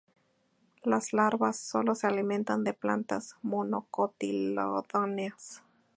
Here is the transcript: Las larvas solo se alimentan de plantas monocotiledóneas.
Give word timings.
Las 0.81 1.13
larvas 1.13 1.59
solo 1.59 1.93
se 1.93 2.07
alimentan 2.07 2.63
de 2.63 2.73
plantas 2.73 3.35
monocotiledóneas. 3.43 5.61